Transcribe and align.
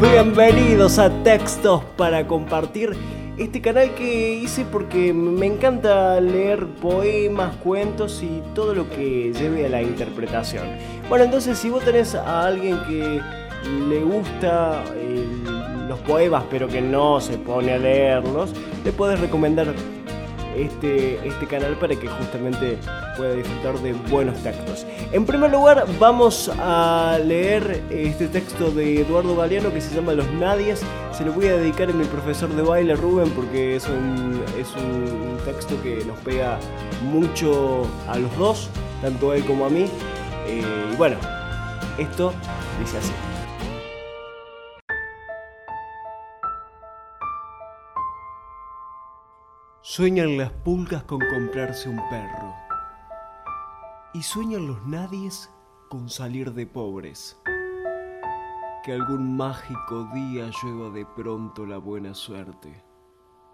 Bienvenidos 0.00 0.98
a 0.98 1.08
Textos 1.22 1.82
para 1.96 2.26
Compartir, 2.26 2.94
este 3.38 3.62
canal 3.62 3.94
que 3.94 4.34
hice 4.34 4.66
porque 4.66 5.14
me 5.14 5.46
encanta 5.46 6.20
leer 6.20 6.66
poemas, 6.66 7.56
cuentos 7.56 8.22
y 8.22 8.42
todo 8.54 8.74
lo 8.74 8.90
que 8.90 9.32
lleve 9.32 9.64
a 9.64 9.70
la 9.70 9.80
interpretación. 9.80 10.66
Bueno, 11.08 11.24
entonces 11.24 11.56
si 11.56 11.70
vos 11.70 11.82
tenés 11.82 12.14
a 12.14 12.46
alguien 12.46 12.78
que 12.86 13.22
le 13.88 14.00
gusta 14.04 14.84
eh, 14.96 15.24
los 15.88 15.98
poemas 16.00 16.44
pero 16.50 16.68
que 16.68 16.82
no 16.82 17.18
se 17.18 17.38
pone 17.38 17.72
a 17.72 17.78
leerlos, 17.78 18.52
le 18.84 18.92
puedes 18.92 19.18
recomendar 19.18 19.68
este, 20.56 21.26
este 21.26 21.46
canal 21.46 21.76
para 21.78 21.94
que 21.96 22.08
justamente 22.08 22.78
pueda 23.16 23.34
disfrutar 23.34 23.78
de 23.80 23.92
buenos 23.92 24.36
textos. 24.42 24.86
En 25.12 25.24
primer 25.24 25.50
lugar, 25.50 25.86
vamos 25.98 26.50
a 26.58 27.18
leer 27.24 27.82
este 27.90 28.28
texto 28.28 28.70
de 28.70 29.00
Eduardo 29.02 29.36
Galeano 29.36 29.72
que 29.72 29.80
se 29.80 29.94
llama 29.94 30.12
Los 30.12 30.30
Nadies. 30.32 30.82
Se 31.12 31.24
lo 31.24 31.32
voy 31.32 31.46
a 31.46 31.56
dedicar 31.56 31.90
a 31.90 31.92
mi 31.92 32.04
profesor 32.04 32.48
de 32.50 32.62
baile, 32.62 32.94
Rubén, 32.96 33.30
porque 33.30 33.76
es 33.76 33.86
un, 33.88 34.42
es 34.58 34.74
un 34.76 35.38
texto 35.44 35.80
que 35.82 36.04
nos 36.04 36.18
pega 36.20 36.58
mucho 37.02 37.86
a 38.08 38.18
los 38.18 38.36
dos, 38.36 38.68
tanto 39.02 39.30
a 39.30 39.36
él 39.36 39.44
como 39.44 39.66
a 39.66 39.70
mí. 39.70 39.86
Eh, 40.46 40.62
y 40.92 40.96
bueno, 40.96 41.16
esto 41.98 42.32
dice 42.80 42.98
así. 42.98 43.35
Sueñan 49.88 50.36
las 50.36 50.50
pulgas 50.50 51.04
con 51.04 51.20
comprarse 51.20 51.88
un 51.88 52.02
perro. 52.10 52.52
Y 54.14 54.24
sueñan 54.24 54.66
los 54.66 54.84
nadies 54.84 55.48
con 55.88 56.08
salir 56.08 56.52
de 56.54 56.66
pobres. 56.66 57.40
Que 58.84 58.92
algún 58.94 59.36
mágico 59.36 60.08
día 60.12 60.50
llueva 60.60 60.90
de 60.90 61.06
pronto 61.06 61.64
la 61.64 61.78
buena 61.78 62.14
suerte. 62.14 62.82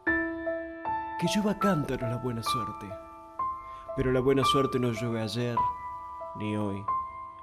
Que 0.07 1.27
llueva 1.37 1.59
cántaro 1.59 2.09
la 2.09 2.17
buena 2.17 2.43
suerte. 2.43 2.89
Pero 3.95 4.11
la 4.11 4.21
buena 4.21 4.43
suerte 4.43 4.79
no 4.79 4.91
llueve 4.91 5.21
ayer, 5.21 5.59
ni 6.39 6.57
hoy, 6.57 6.83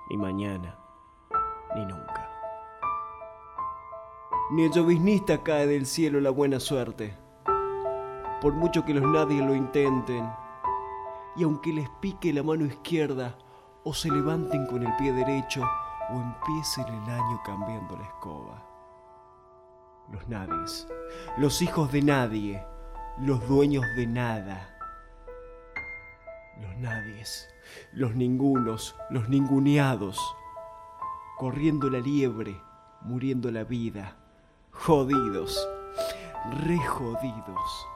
ni 0.09 0.17
mañana, 0.17 0.79
ni 1.75 1.85
nunca. 1.85 2.27
Ni 4.49 4.63
el 4.63 4.71
lloviznista 4.71 5.43
cae 5.43 5.67
del 5.67 5.85
cielo 5.85 6.19
la 6.19 6.31
buena 6.31 6.59
suerte 6.59 7.28
por 8.41 8.53
mucho 8.53 8.85
que 8.85 8.93
los 8.93 9.03
nadie 9.03 9.41
lo 9.41 9.53
intenten. 9.53 10.29
Y 11.35 11.43
aunque 11.43 11.73
les 11.73 11.89
pique 12.01 12.33
la 12.33 12.43
mano 12.43 12.65
izquierda, 12.65 13.37
o 13.83 13.93
se 13.93 14.09
levanten 14.09 14.65
con 14.67 14.83
el 14.83 14.95
pie 14.97 15.13
derecho, 15.13 15.63
o 16.09 16.13
empiecen 16.13 16.87
el 16.87 17.09
año 17.09 17.41
cambiando 17.45 17.97
la 17.97 18.05
escoba. 18.05 18.63
Los 20.11 20.27
nadies, 20.27 20.87
los 21.37 21.61
hijos 21.61 21.91
de 21.91 22.01
nadie, 22.01 22.65
los 23.19 23.47
dueños 23.47 23.85
de 23.95 24.07
nada. 24.07 24.75
Los 26.61 26.75
nadies, 26.77 27.47
los 27.93 28.15
ningunos, 28.15 28.95
los 29.09 29.29
ninguneados, 29.29 30.19
corriendo 31.37 31.89
la 31.89 31.99
liebre, 31.99 32.59
muriendo 33.01 33.51
la 33.51 33.63
vida, 33.63 34.17
jodidos, 34.71 35.69
re 36.65 36.77
jodidos 36.79 37.87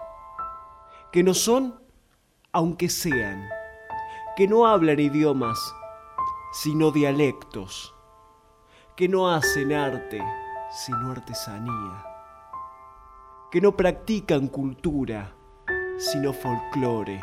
que 1.14 1.22
no 1.22 1.36
son, 1.36 1.80
aunque 2.54 2.90
sean, 2.90 3.48
que 4.36 4.48
no 4.48 4.66
hablan 4.66 5.00
idiomas, 5.00 5.60
sino 6.52 6.90
dialectos, 6.90 7.94
que 8.96 9.08
no 9.08 9.30
hacen 9.30 9.74
arte, 9.74 10.24
sino 10.72 11.12
artesanía, 11.12 12.04
que 13.52 13.62
no 13.62 13.78
practican 13.78 14.48
cultura, 14.48 15.36
sino 16.00 16.34
folclore, 16.34 17.22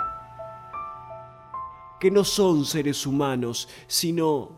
que 1.99 2.13
no 2.13 2.23
son 2.23 2.65
seres 2.65 3.05
humanos, 3.05 3.69
sino 3.89 4.51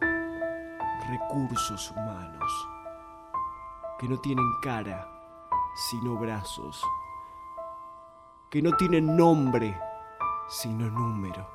recursos 1.09 1.91
humanos, 1.91 2.53
que 3.99 4.11
no 4.11 4.21
tienen 4.21 4.45
cara, 4.63 5.09
sino 5.91 6.19
brazos 6.19 6.85
que 8.53 8.61
no 8.61 8.73
tienen 8.73 9.17
nombre, 9.17 9.75
sino 10.47 10.91
número. 10.91 11.49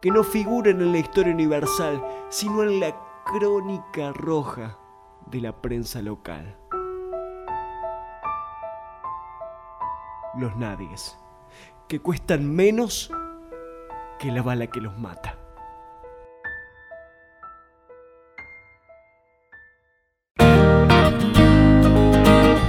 Que 0.00 0.10
no 0.10 0.24
figuran 0.24 0.80
en 0.80 0.92
la 0.92 0.98
historia 0.98 1.34
universal, 1.34 2.02
sino 2.30 2.62
en 2.62 2.80
la 2.80 2.96
crónica 3.26 4.14
roja 4.14 4.78
de 5.26 5.42
la 5.42 5.60
prensa 5.60 6.00
local. 6.00 6.58
Los 10.38 10.56
nadies, 10.56 11.18
que 11.86 12.00
cuestan 12.00 12.50
menos 12.50 13.12
que 14.18 14.32
la 14.32 14.40
bala 14.40 14.68
que 14.68 14.80
los 14.80 14.96
mata. 14.96 15.45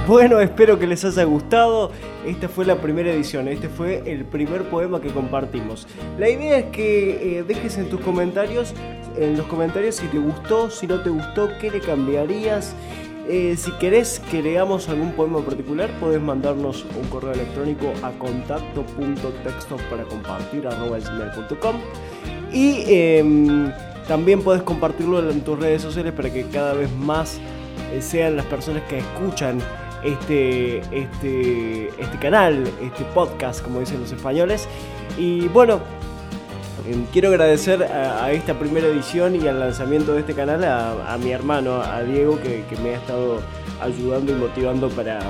Bueno, 0.08 0.40
espero 0.40 0.78
que 0.78 0.86
les 0.86 1.04
haya 1.04 1.24
gustado. 1.24 1.90
Esta 2.24 2.48
fue 2.48 2.64
la 2.64 2.76
primera 2.76 3.12
edición, 3.12 3.46
este 3.46 3.68
fue 3.68 4.10
el 4.10 4.24
primer 4.24 4.62
poema 4.70 5.02
que 5.02 5.10
compartimos. 5.10 5.86
La 6.18 6.30
idea 6.30 6.60
es 6.60 6.64
que 6.70 7.40
eh, 7.40 7.42
dejes 7.42 7.76
en 7.76 7.90
tus 7.90 8.00
comentarios, 8.00 8.72
en 9.18 9.36
los 9.36 9.44
comentarios 9.48 9.96
si 9.96 10.06
te 10.06 10.16
gustó, 10.16 10.70
si 10.70 10.86
no 10.86 11.02
te 11.02 11.10
gustó, 11.10 11.50
qué 11.60 11.70
le 11.70 11.80
cambiarías. 11.80 12.74
Eh, 13.28 13.54
si 13.58 13.70
querés 13.72 14.18
que 14.30 14.40
leamos 14.42 14.88
algún 14.88 15.12
poema 15.12 15.40
particular, 15.40 15.90
podés 16.00 16.22
mandarnos 16.22 16.86
un 16.98 17.06
correo 17.10 17.32
electrónico 17.32 17.92
a 18.02 18.10
contacto.textos 18.12 19.82
para 19.90 20.04
compartir 20.04 20.66
y 22.50 22.84
em, 22.86 23.70
también 24.06 24.40
podés 24.40 24.62
compartirlo 24.62 25.30
en 25.30 25.42
tus 25.42 25.58
redes 25.58 25.82
sociales 25.82 26.14
para 26.14 26.32
que 26.32 26.44
cada 26.44 26.72
vez 26.72 26.90
más 26.96 27.38
eh, 27.92 28.00
sean 28.00 28.36
las 28.36 28.46
personas 28.46 28.82
que 28.84 28.96
escuchan 28.96 29.60
este, 30.02 30.78
este, 30.92 31.88
este 31.88 32.18
canal, 32.20 32.64
este 32.82 33.04
podcast, 33.14 33.62
como 33.62 33.80
dicen 33.80 34.00
los 34.00 34.12
españoles. 34.12 34.68
Y 35.16 35.48
bueno, 35.48 35.80
em, 36.88 37.04
quiero 37.12 37.28
agradecer 37.28 37.82
a, 37.82 38.30
esta 38.32 38.54
primera 38.58 38.86
edición 38.86 39.36
y 39.36 39.46
al 39.48 39.60
lanzamiento 39.60 40.12
de 40.12 40.20
este 40.20 40.34
canal 40.34 40.64
a, 40.64 41.18
mi 41.22 41.32
hermano, 41.32 41.80
a 41.82 42.02
Diego, 42.02 42.38
que, 42.40 42.64
me 42.82 42.90
ha 42.90 42.96
estado 42.96 43.40
ayudando 43.80 44.32
y 44.32 44.34
motivando 44.36 44.88
para, 44.90 45.20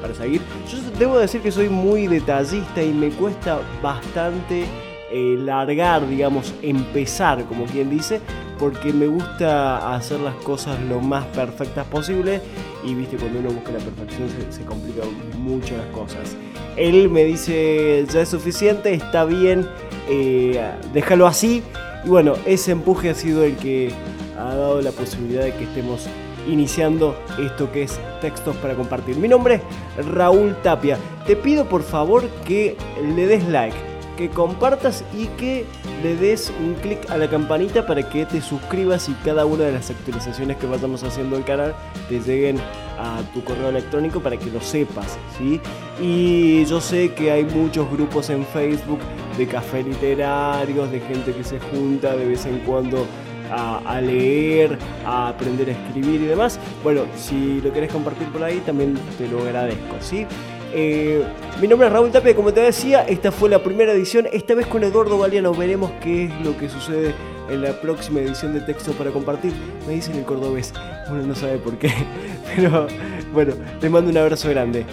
para 0.00 0.14
seguir. 0.14 0.42
Yo 0.70 0.78
debo 0.98 1.18
decir 1.18 1.40
que 1.40 1.50
soy 1.50 1.68
muy 1.68 2.06
detallista 2.06 2.82
y 2.82 2.92
me 2.92 3.10
cuesta 3.10 3.60
bastante 3.82 4.66
eh, 5.12 5.36
largar, 5.38 6.08
digamos, 6.08 6.54
empezar, 6.62 7.44
como 7.46 7.64
quien 7.64 7.90
dice, 7.90 8.20
porque 8.58 8.92
me 8.92 9.06
gusta 9.06 9.94
hacer 9.94 10.20
las 10.20 10.34
cosas 10.36 10.78
lo 10.82 11.00
más 11.00 11.24
perfectas 11.26 11.86
posible 11.86 12.40
y 12.84 12.94
viste 12.94 13.16
cuando 13.16 13.40
uno 13.40 13.50
busca 13.50 13.72
la 13.72 13.78
perfección 13.78 14.28
se, 14.50 14.64
complican 14.64 15.08
mucho 15.38 15.76
las 15.76 15.86
cosas. 15.86 16.36
Él 16.76 17.08
me 17.10 17.24
dice 17.24 18.06
ya 18.12 18.22
es 18.22 18.28
suficiente, 18.28 18.94
está 18.94 19.24
bien, 19.24 19.66
eh, 20.08 20.60
déjalo 20.92 21.26
así 21.26 21.62
y 22.04 22.08
bueno, 22.08 22.34
ese 22.46 22.72
empuje 22.72 23.10
ha 23.10 23.14
sido 23.14 23.44
el 23.44 23.56
que 23.56 23.90
ha 24.38 24.54
dado 24.54 24.80
la 24.80 24.92
posibilidad 24.92 25.42
de 25.42 25.52
que 25.52 25.64
estemos 25.64 26.06
iniciando 26.48 27.16
esto 27.38 27.70
que 27.70 27.82
es 27.82 27.98
textos 28.20 28.56
para 28.56 28.74
compartir. 28.74 29.16
Mi 29.16 29.28
nombre 29.28 29.60
es 29.98 30.06
Raúl 30.06 30.56
Tapia. 30.62 30.96
Te 31.26 31.36
pido 31.36 31.66
por 31.66 31.82
favor 31.82 32.26
que 32.46 32.76
le 33.14 33.26
des 33.26 33.46
like 33.48 33.89
que 34.20 34.28
compartas 34.28 35.02
y 35.16 35.28
que 35.38 35.64
le 36.02 36.14
des 36.14 36.52
un 36.60 36.74
clic 36.74 37.10
a 37.10 37.16
la 37.16 37.26
campanita 37.30 37.86
para 37.86 38.06
que 38.06 38.26
te 38.26 38.42
suscribas 38.42 39.08
y 39.08 39.14
cada 39.24 39.46
una 39.46 39.64
de 39.64 39.72
las 39.72 39.88
actualizaciones 39.88 40.58
que 40.58 40.66
vayamos 40.66 41.02
haciendo 41.02 41.38
el 41.38 41.44
canal 41.44 41.74
te 42.10 42.20
lleguen 42.20 42.58
a 42.98 43.22
tu 43.32 43.42
correo 43.42 43.70
electrónico 43.70 44.20
para 44.20 44.36
que 44.36 44.50
lo 44.50 44.60
sepas, 44.60 45.16
¿sí? 45.38 45.58
Y 46.02 46.66
yo 46.66 46.82
sé 46.82 47.14
que 47.14 47.32
hay 47.32 47.44
muchos 47.44 47.90
grupos 47.90 48.28
en 48.28 48.44
Facebook 48.44 48.98
de 49.38 49.46
café 49.46 49.82
literarios, 49.82 50.90
de 50.90 51.00
gente 51.00 51.32
que 51.32 51.42
se 51.42 51.58
junta 51.58 52.14
de 52.14 52.26
vez 52.26 52.44
en 52.44 52.58
cuando 52.58 53.06
a, 53.50 54.00
leer, 54.02 54.78
a 55.06 55.28
aprender 55.28 55.70
a 55.70 55.72
escribir 55.72 56.20
y 56.20 56.26
demás. 56.26 56.60
Bueno, 56.84 57.04
si 57.16 57.62
lo 57.62 57.72
querés 57.72 57.90
compartir 57.90 58.28
por 58.28 58.42
ahí, 58.42 58.58
también 58.66 58.98
te 59.16 59.26
lo 59.28 59.40
agradezco, 59.40 59.96
¿sí? 60.00 60.26
Eh, 60.72 61.24
mi 61.60 61.66
nombre 61.66 61.88
es 61.88 61.92
Raúl 61.92 62.10
Tapia, 62.10 62.34
como 62.34 62.52
te 62.52 62.60
decía, 62.60 63.02
esta 63.02 63.32
fue 63.32 63.48
la 63.48 63.62
primera 63.62 63.92
edición, 63.92 64.28
esta 64.32 64.54
vez 64.54 64.66
con 64.66 64.84
Eduardo 64.84 65.18
Galeano, 65.18 65.52
veremos 65.52 65.90
qué 66.00 66.26
es 66.26 66.40
lo 66.44 66.56
que 66.56 66.68
sucede 66.68 67.14
en 67.48 67.62
la 67.62 67.72
próxima 67.80 68.20
edición 68.20 68.54
de 68.54 68.60
texto 68.60 68.92
para 68.92 69.10
compartir. 69.10 69.52
Me 69.86 69.94
dicen 69.94 70.16
el 70.16 70.24
cordobés, 70.24 70.72
uno 71.10 71.22
no 71.22 71.34
sabe 71.34 71.58
por 71.58 71.76
qué, 71.76 71.92
pero 72.56 72.86
bueno, 73.32 73.54
te 73.80 73.88
mando 73.88 74.10
un 74.10 74.18
abrazo 74.18 74.48
grande. 74.50 74.84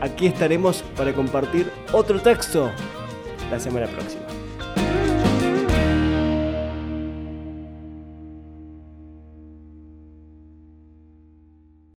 Aquí 0.00 0.26
estaremos 0.26 0.82
para 0.96 1.12
compartir 1.12 1.70
otro 1.92 2.18
texto 2.20 2.70
la 3.50 3.60
semana 3.60 3.86
próxima. 3.86 4.19